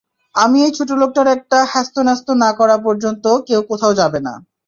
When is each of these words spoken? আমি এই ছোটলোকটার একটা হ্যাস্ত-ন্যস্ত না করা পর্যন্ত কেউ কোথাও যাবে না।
আমি 0.35 0.57
এই 0.61 0.71
ছোটলোকটার 0.77 1.27
একটা 1.27 1.57
হ্যাস্ত-ন্যস্ত 1.71 2.27
না 2.43 2.49
করা 2.59 2.75
পর্যন্ত 2.77 3.25
কেউ 3.47 3.61
কোথাও 3.69 3.93
যাবে 3.93 4.19
না। 4.19 4.33